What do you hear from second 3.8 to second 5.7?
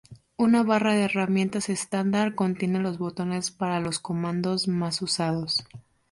comandos más usados.